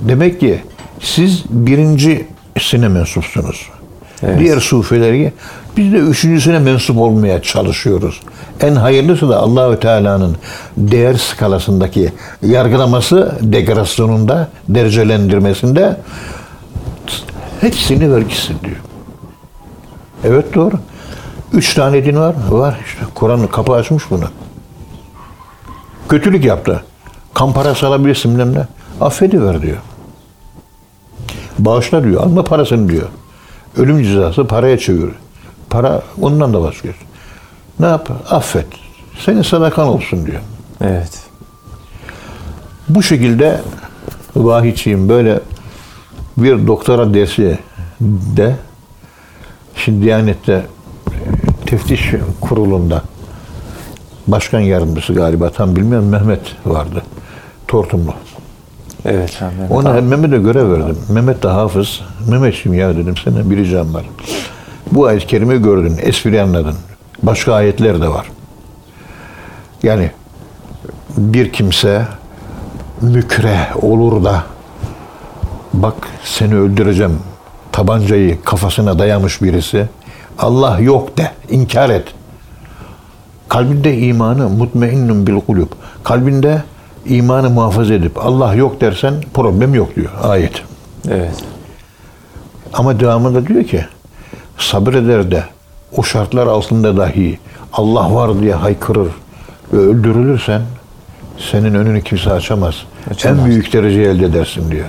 [0.00, 0.60] Demek ki
[1.00, 3.68] siz birincisine mensupsunuz.
[4.22, 4.40] Evet.
[4.40, 5.32] Diğer sufileri
[5.76, 8.20] biz de üçüncüsüne mensup olmaya çalışıyoruz.
[8.60, 10.36] En hayırlısı da Allahü Teala'nın
[10.76, 15.96] değer skalasındaki yargılaması degrasyonunda, derecelendirmesinde
[17.60, 18.76] hepsini vergisi diyor.
[20.24, 20.74] Evet doğru.
[21.52, 22.34] Üç tane din var.
[22.50, 23.00] Var işte.
[23.14, 24.24] Kur'an kapı açmış bunu.
[26.08, 26.84] Kötülük yaptı.
[27.34, 28.66] Kan parası alabilirsin bilmem ne.
[29.00, 29.76] Affediver diyor.
[31.58, 32.22] Bağışla diyor.
[32.22, 33.08] Alma parasını diyor.
[33.76, 35.10] Ölüm cezası paraya çevir.
[35.70, 36.96] Para ondan da vazgeç.
[37.80, 38.10] Ne yap?
[38.30, 38.66] Affet.
[39.24, 40.40] Senin sadakan olsun diyor.
[40.80, 41.20] Evet.
[42.88, 43.60] Bu şekilde
[44.36, 45.40] vahiyçiyim böyle
[46.36, 47.58] bir doktora dersi
[48.36, 48.56] de
[49.74, 50.64] şimdi Diyanet'te e,
[51.66, 52.10] teftiş
[52.40, 53.02] kurulunda
[54.26, 57.02] başkan yardımcısı galiba tam bilmiyorum Mehmet vardı.
[57.68, 58.14] Tortumlu.
[59.06, 59.40] Evet.
[59.40, 60.02] Mehmet Ona abi.
[60.02, 60.98] Mehmet'e görev verdim.
[61.08, 62.00] Mehmet de hafız.
[62.28, 64.04] Mehmetciğim ya dedim senden bir ricam var.
[64.92, 66.74] Bu ayet-i kerimeyi gördün, espri anladın.
[67.22, 68.26] Başka ayetler de var.
[69.82, 70.10] Yani
[71.16, 72.06] bir kimse
[73.00, 74.42] mükreh olur da
[75.72, 77.18] bak seni öldüreceğim
[77.72, 79.88] tabancayı kafasına dayamış birisi
[80.38, 82.04] Allah yok de inkar et.
[83.48, 85.68] Kalbinde imanı mutmainnun bil kulub.
[86.04, 86.62] Kalbinde
[87.08, 90.62] imanı muhafaza edip Allah yok dersen problem yok diyor ayet.
[91.10, 91.44] Evet.
[92.72, 93.84] Ama devamında diyor ki
[94.58, 95.44] sabreder de
[95.96, 97.38] o şartlar altında dahi
[97.72, 99.08] Allah var diye haykırır
[99.72, 100.62] ve öldürülürsen
[101.50, 102.74] senin önünü kimse açamaz.
[103.10, 103.38] Açamaz.
[103.38, 104.86] En büyük derece elde edersin diyor.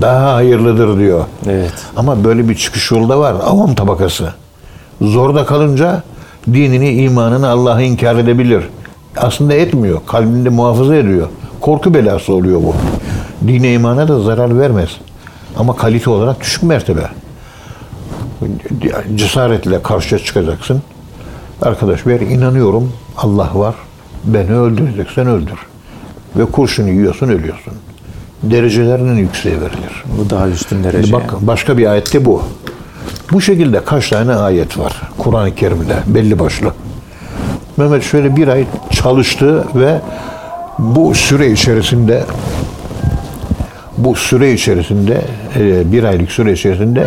[0.00, 1.24] Daha hayırlıdır diyor.
[1.46, 1.72] Evet.
[1.96, 3.34] Ama böyle bir çıkış yolu da var.
[3.44, 4.32] Avam tabakası.
[5.00, 6.02] Zorda kalınca
[6.46, 8.64] dinini, imanını Allah'ı inkar edebilir.
[9.16, 10.00] Aslında etmiyor.
[10.06, 11.28] Kalbinde muhafaza ediyor.
[11.60, 12.74] Korku belası oluyor bu.
[13.48, 14.90] Dine imana da zarar vermez.
[15.56, 17.00] Ama kalite olarak düşük mertebe.
[19.14, 20.82] Cesaretle karşıya çıkacaksın.
[21.62, 23.74] Arkadaş ben inanıyorum Allah var.
[24.24, 25.58] Beni öldüreceksen öldür.
[26.36, 27.72] Ve kurşunu yiyorsun ölüyorsun.
[28.42, 30.04] Derecelerinin yükseğe verilir.
[30.18, 31.12] Bu daha üstün derece.
[31.12, 31.46] Bak yani.
[31.46, 32.42] başka bir ayette bu.
[33.32, 36.72] Bu şekilde kaç tane ayet var Kur'an-ı Kerim'de belli başlı.
[37.76, 40.00] Mehmet şöyle bir ay çalıştı ve
[40.78, 42.24] bu süre içerisinde
[43.98, 45.20] bu süre içerisinde
[45.56, 47.06] e, bir aylık süre içerisinde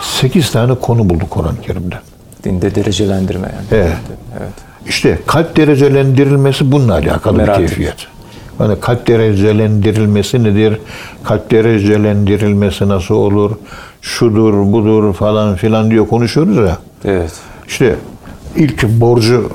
[0.00, 1.96] sekiz tane konu buldu Kur'an-ı Kerim'de.
[2.44, 3.82] Dinde derecelendirme yani.
[3.82, 3.96] Evet.
[4.38, 4.52] Evet.
[4.86, 7.96] İşte kalp derecelendirilmesi bununla alakalı Merak bir keyfiyet.
[8.58, 10.78] Hani kalp derecelendirilmesi nedir?
[11.24, 13.56] Kalp derecelendirilmesi nasıl olur?
[14.02, 16.78] Şudur, budur falan filan diyor konuşuyoruz ya.
[17.04, 17.32] Evet.
[17.68, 17.96] İşte
[18.56, 19.50] ilk borcu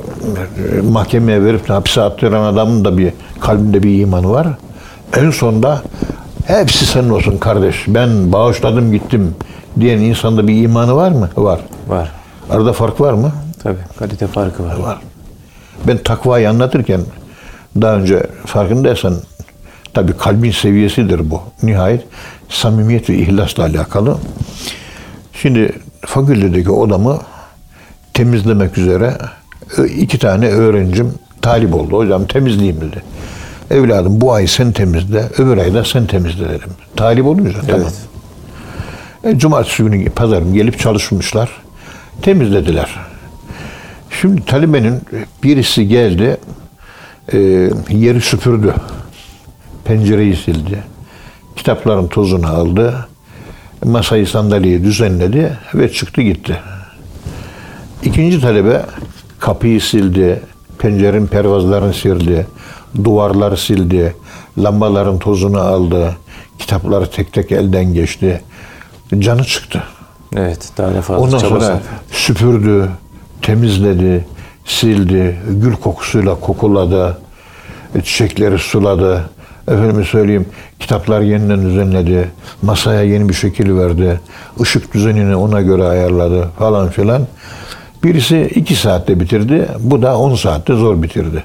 [0.78, 4.48] e, mahkemeye verip de hapse attıran adamın da bir kalbinde bir imanı var.
[5.18, 5.82] En sonda
[6.46, 7.86] hepsi senin olsun kardeş.
[7.88, 9.36] Ben bağışladım gittim
[9.80, 11.30] diyen insanda bir imanı var mı?
[11.38, 11.60] Var.
[11.88, 12.12] Var.
[12.50, 13.32] Arada fark var mı?
[13.64, 13.80] Tabii.
[14.00, 14.78] Kalite farkı var.
[14.78, 14.98] Var.
[15.88, 17.02] Ben takvayı anlatırken
[17.82, 19.16] daha önce farkındaysan
[19.94, 21.42] tabii kalbin seviyesidir bu.
[21.64, 22.04] Nihayet
[22.50, 24.18] samimiyet ve ihlasla alakalı.
[25.34, 25.74] Şimdi
[26.06, 27.20] fakültedeki odamı
[28.20, 29.18] temizlemek üzere
[29.78, 31.98] ö- iki tane öğrencim talip oldu.
[31.98, 33.04] Hocam temizleyeyim dedi.
[33.72, 36.70] Evladım bu ay sen temizle, öbür ayda sen temizle dedim.
[36.96, 37.82] Talip olunca tamam.
[39.24, 39.36] Evet.
[39.36, 41.50] E, Cumartesi günü pazarım gelip çalışmışlar.
[42.22, 42.96] Temizlediler.
[44.22, 45.02] Şimdi talebenin
[45.44, 46.38] birisi geldi,
[47.34, 47.38] e,
[47.90, 48.74] yeri süpürdü.
[49.86, 50.84] Pencereyi sildi.
[51.56, 53.08] Kitapların tozunu aldı.
[53.84, 56.58] Masayı sandalyeyi düzenledi ve çıktı gitti.
[58.04, 58.86] İkinci talebe
[59.40, 60.42] kapıyı sildi,
[60.78, 62.48] pencerenin pervazlarını sildi,
[63.04, 64.16] duvarları sildi,
[64.58, 66.18] lambaların tozunu aldı,
[66.60, 68.42] kitapları tek tek elden geçti.
[69.20, 69.84] Canı çıktı.
[70.36, 70.70] Evet.
[70.78, 71.82] Daha da fazla Ondan sonra sarf.
[72.12, 72.90] süpürdü,
[73.42, 74.26] temizledi,
[74.66, 77.18] sildi, gül kokusuyla kokuladı,
[78.04, 79.30] çiçekleri suladı.
[79.68, 80.46] Efendime söyleyeyim,
[80.80, 82.32] kitaplar yeniden düzenledi,
[82.62, 84.20] masaya yeni bir şekil verdi,
[84.62, 87.28] ışık düzenini ona göre ayarladı falan filan.
[88.04, 91.44] Birisi iki saatte bitirdi, bu da on saatte zor bitirdi.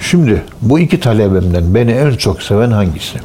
[0.00, 3.18] Şimdi bu iki talebemden beni en çok seven hangisi?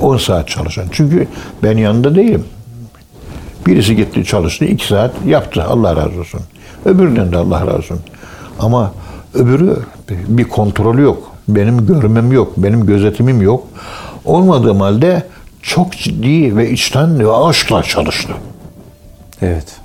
[0.00, 0.84] 10 saat çalışan.
[0.92, 1.26] Çünkü
[1.62, 2.44] ben yanında değilim.
[3.66, 5.64] Birisi gitti çalıştı, iki saat yaptı.
[5.64, 6.40] Allah razı olsun.
[6.84, 8.00] Öbüründen de Allah razı olsun.
[8.58, 8.92] Ama
[9.34, 9.76] öbürü
[10.10, 11.32] bir kontrolü yok.
[11.48, 12.52] Benim görmem yok.
[12.56, 13.66] Benim gözetimim yok.
[14.24, 15.26] Olmadığım halde
[15.62, 18.32] çok ciddi ve içten ve aşkla çalıştı.
[19.42, 19.76] Evet.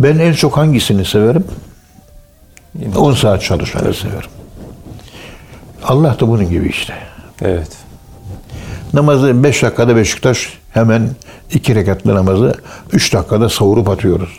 [0.00, 1.44] Ben en çok hangisini severim?
[2.78, 4.30] Yine- 10 saat çalışanı severim.
[5.84, 6.94] Allah da bunun gibi işte.
[7.42, 7.70] Evet.
[8.92, 11.10] Namazı 5 dakikada Beşiktaş hemen
[11.50, 12.54] 2 rekatlı namazı
[12.92, 14.38] 3 dakikada savurup atıyoruz.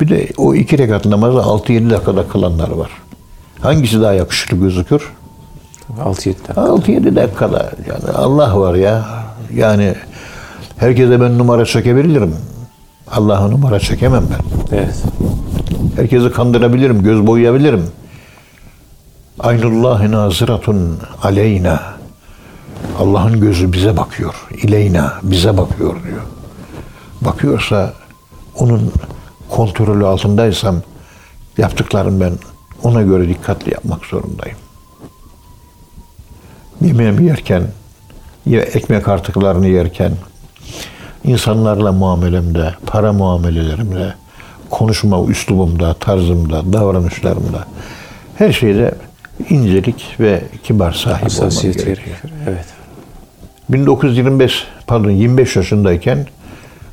[0.00, 2.90] Bir de o 2 rekat namazı 6-7 dakikada kılanlar var.
[3.60, 5.12] Hangisi daha yakışıklı gözükür?
[6.04, 6.52] 6-7 dakika.
[6.60, 7.72] 6-7 dakikada.
[7.88, 9.08] Yani Allah var ya.
[9.54, 9.94] Yani
[10.76, 12.36] herkese ben numara çekebilirim.
[13.10, 14.76] Allah'a numara çekemem ben.
[14.76, 15.02] Evet.
[15.96, 17.90] Herkesi kandırabilirim, göz boyayabilirim.
[19.38, 21.82] Aynullahi naziratun aleyna.
[22.98, 24.34] Allah'ın gözü bize bakıyor.
[24.62, 26.22] İleyna, bize bakıyor diyor.
[27.20, 27.92] Bakıyorsa
[28.58, 28.92] onun
[29.50, 30.82] kontrolü altındaysam
[31.58, 32.32] yaptıklarım ben
[32.82, 34.58] ona göre dikkatli yapmak zorundayım.
[36.80, 37.62] Yemeğimi yerken,
[38.46, 40.12] ekmek artıklarını yerken,
[41.26, 44.14] insanlarla muamelemde, para muamelelerimde,
[44.70, 47.64] konuşma üslubumda, tarzımda, davranışlarımda
[48.38, 48.94] her şeyde
[49.50, 51.96] incelik ve kibar sahip Hassasiyet gerekiyor.
[51.96, 52.32] gerekiyor.
[52.48, 52.64] Evet.
[53.68, 56.26] 1925 pardon 25 yaşındayken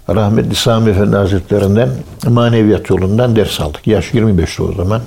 [0.09, 1.89] rahmetli Sami Efendi Hazretlerinden
[2.27, 3.87] maneviyat yolundan ders aldık.
[3.87, 5.01] Yaş 25'ti o zaman.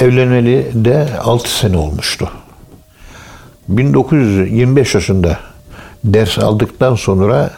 [0.00, 2.30] Evlenmeli de 6 sene olmuştu.
[3.68, 5.38] 1925 yaşında
[6.04, 7.50] ders aldıktan sonra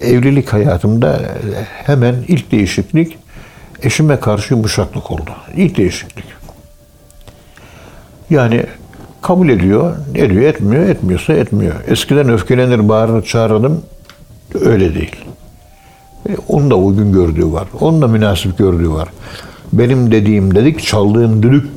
[0.00, 1.20] evlilik hayatımda
[1.66, 3.18] hemen ilk değişiklik
[3.82, 5.30] eşime karşı yumuşaklık oldu.
[5.56, 6.24] İlk değişiklik.
[8.30, 8.66] Yani
[9.22, 11.74] kabul ediyor, ediyor, etmiyor, etmiyorsa etmiyor.
[11.88, 13.82] Eskiden öfkelenir, bağırır, çağırırdım.
[14.60, 15.16] Öyle değil.
[16.28, 17.68] E, onun da uygun gördüğü var.
[17.80, 19.08] Onun da münasip gördüğü var.
[19.72, 21.68] Benim dediğim dedik, çaldığım düdük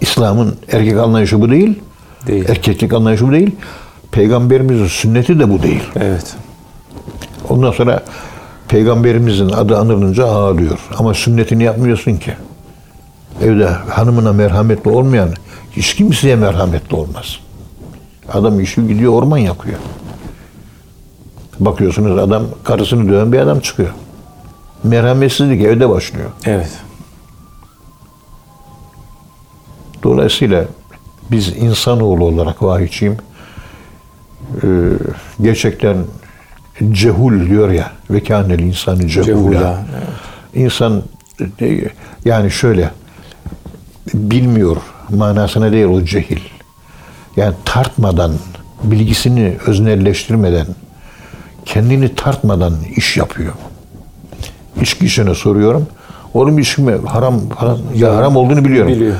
[0.00, 1.78] İslam'ın erkek anlayışı bu değil.
[2.26, 2.44] Değil.
[2.48, 3.50] Erkeklik anlayışı bu değil.
[4.14, 5.82] Peygamberimizin sünneti de bu değil.
[5.96, 6.36] Evet.
[7.48, 8.02] Ondan sonra
[8.68, 10.78] peygamberimizin adı anılınca ağlıyor.
[10.98, 12.34] Ama sünnetini yapmıyorsun ki.
[13.42, 15.30] Evde hanımına merhametli olmayan
[15.72, 17.38] hiç kimseye merhametli olmaz.
[18.32, 19.78] Adam işi gidiyor orman yakıyor.
[21.60, 23.90] Bakıyorsunuz adam karısını döven bir adam çıkıyor.
[24.84, 26.30] Merhametsizlik evde başlıyor.
[26.44, 26.72] Evet.
[30.02, 30.64] Dolayısıyla
[31.30, 33.16] biz insanoğlu olarak vahiyçiyim.
[34.62, 34.66] Ee,
[35.42, 35.96] gerçekten
[36.92, 39.26] cehul diyor ya ve kânel insanı cehula.
[39.26, 39.86] Cehula,
[40.54, 41.02] İnsan
[41.60, 41.80] e,
[42.24, 42.90] yani şöyle
[44.14, 44.76] bilmiyor
[45.10, 46.40] manasına değil o cehil.
[47.36, 48.32] Yani tartmadan,
[48.82, 50.66] bilgisini öznelleştirmeden,
[51.64, 53.52] kendini tartmadan iş yapıyor.
[54.80, 55.86] İçki işine soruyorum.
[56.34, 56.94] Oğlum içki mi?
[57.06, 58.92] Haram, haram, ya haram olduğunu biliyorum.
[58.92, 59.16] Biliyor.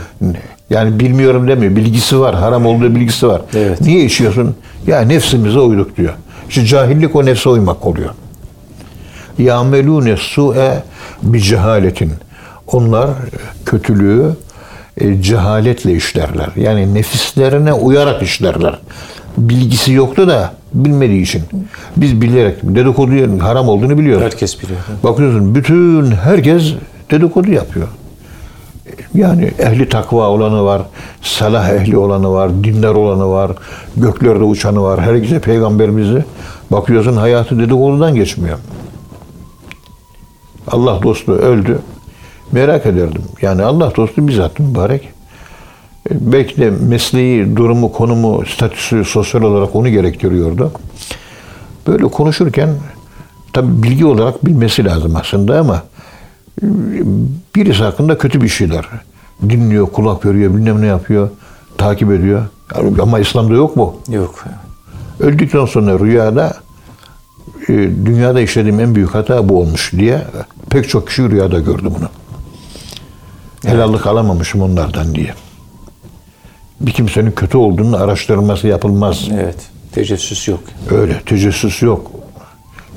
[0.70, 1.76] Yani bilmiyorum demiyor.
[1.76, 2.34] Bilgisi var.
[2.34, 3.42] Haram olduğu bilgisi var.
[3.54, 3.80] Evet.
[3.80, 4.56] Niye içiyorsun?
[4.86, 6.14] Ya nefsimize uyduk diyor.
[6.48, 8.10] İşte cahillik o nefse uymak oluyor.
[9.38, 10.82] Yamelune su'e
[11.22, 12.12] bi cehaletin.
[12.66, 13.10] Onlar
[13.66, 14.30] kötülüğü
[15.00, 16.48] e, cehaletle işlerler.
[16.56, 18.78] Yani nefislerine uyarak işlerler.
[19.38, 21.42] Bilgisi yoktu da bilmediği için.
[21.96, 24.24] Biz bilerek dedikodu haram olduğunu biliyoruz.
[24.24, 24.78] Herkes biliyor.
[25.02, 26.72] Bakıyorsun bütün herkes
[27.10, 27.88] dedikodu yapıyor.
[29.14, 30.82] Yani ehli takva olanı var,
[31.22, 33.52] salah ehli olanı var, dinler olanı var,
[33.96, 35.00] göklerde uçanı var.
[35.00, 36.24] Herkese peygamberimizi
[36.70, 38.58] bakıyorsun hayatı dedikodudan geçmiyor.
[40.68, 41.78] Allah dostu öldü.
[42.52, 43.22] Merak ederdim.
[43.42, 45.02] Yani Allah dostu bizzat mübarek.
[46.10, 50.72] E, Belki de mesleği, durumu, konumu, statüsü sosyal olarak onu gerektiriyordu.
[51.86, 52.70] Böyle konuşurken
[53.52, 55.82] tabi bilgi olarak bilmesi lazım aslında ama
[57.56, 58.86] birisi hakkında kötü bir şeyler
[59.42, 61.28] dinliyor, kulak veriyor, bilmem ne yapıyor,
[61.78, 62.42] takip ediyor.
[63.02, 63.96] Ama İslam'da yok bu.
[64.08, 64.44] Yok.
[65.20, 66.56] Öldükten sonra rüyada
[67.68, 67.72] e,
[68.06, 70.22] dünyada işlediğim en büyük hata bu olmuş diye
[70.70, 72.08] pek çok kişi rüyada gördü bunu.
[73.72, 75.34] Helallik alamamışım onlardan diye.
[76.80, 79.28] Bir kimsenin kötü olduğunu araştırılması yapılmaz.
[79.32, 79.56] Evet.
[79.92, 80.60] Tecessüs yok.
[80.90, 82.10] Öyle tecessüs yok.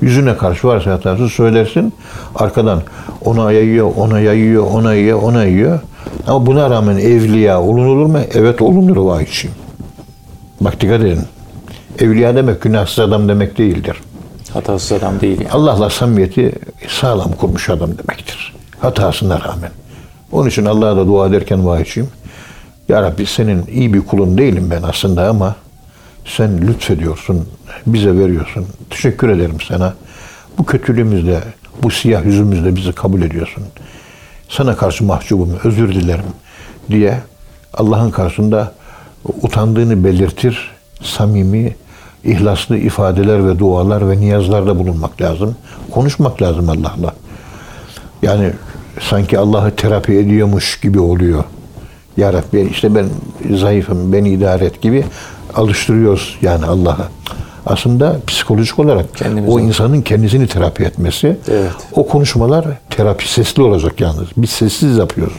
[0.00, 1.92] Yüzüne karşı varsa hatası söylersin.
[2.34, 2.82] Arkadan
[3.24, 5.80] ona yayıyor, ona yayıyor, ona yiyor, ona yiyor.
[6.26, 8.18] Ama buna rağmen evliya olunur mu?
[8.34, 9.50] Evet olunur vay için.
[10.60, 11.20] Bak dikkat edin.
[11.98, 13.96] Evliya demek günahsız adam demek değildir.
[14.52, 15.50] Hatasız adam değil yani.
[15.50, 16.52] Allah'la samimiyeti
[16.88, 18.54] sağlam kurmuş adam demektir.
[18.80, 19.70] Hatasına rağmen.
[20.32, 22.08] Onun için Allah'a da dua ederken vahiyçiyim.
[22.88, 25.56] Ya Rabbi senin iyi bir kulun değilim ben aslında ama
[26.36, 27.48] sen lütfediyorsun,
[27.86, 28.66] bize veriyorsun.
[28.90, 29.94] Teşekkür ederim sana.
[30.58, 31.40] Bu kötülüğümüzde,
[31.82, 33.64] bu siyah yüzümüzde bizi kabul ediyorsun.
[34.48, 36.24] Sana karşı mahcubum, özür dilerim
[36.90, 37.18] diye
[37.74, 38.72] Allah'ın karşısında
[39.42, 40.70] utandığını belirtir,
[41.02, 41.76] samimi,
[42.24, 45.56] ihlaslı ifadeler ve dualar ve niyazlarda bulunmak lazım.
[45.90, 47.14] Konuşmak lazım Allah'la.
[48.22, 48.52] Yani
[49.00, 51.44] sanki Allah'ı terapi ediyormuş gibi oluyor.
[52.16, 53.06] Ya Rabbi işte ben
[53.56, 55.04] zayıfım, beni idare et gibi
[55.54, 57.08] alıştırıyoruz yani Allah'a.
[57.66, 59.52] Aslında psikolojik olarak Kendimize.
[59.52, 61.72] o insanın kendisini terapi etmesi, Evet.
[61.92, 64.28] o konuşmalar terapi sesli olacak yalnız.
[64.36, 65.36] Biz sessiz yapıyoruz.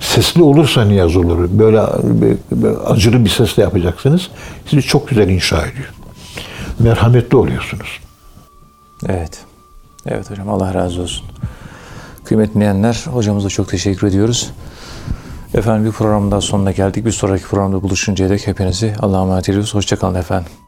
[0.00, 1.48] Sesli olursa niyaz olur.
[1.52, 1.82] Böyle,
[2.52, 4.28] böyle acılı bir sesle yapacaksınız.
[4.66, 5.92] Sizi çok güzel inşa ediyor.
[6.78, 8.00] Merhametli oluyorsunuz.
[9.08, 9.38] Evet.
[10.06, 11.26] Evet hocam Allah razı olsun.
[12.24, 14.50] Kıymetli dinleyenler hocamıza çok teşekkür ediyoruz.
[15.54, 17.04] Efendim bir programın daha sonuna geldik.
[17.04, 19.74] Bir sonraki programda buluşuncaya dek hepinizi Allah'a emanet ediyoruz.
[19.74, 20.61] Hoşçakalın efendim.